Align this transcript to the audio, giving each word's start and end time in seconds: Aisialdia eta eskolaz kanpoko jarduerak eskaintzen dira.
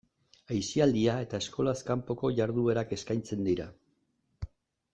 Aisialdia 0.53 1.17
eta 1.25 1.41
eskolaz 1.45 1.75
kanpoko 1.91 2.31
jarduerak 2.39 2.97
eskaintzen 2.99 3.45
dira. 3.51 3.69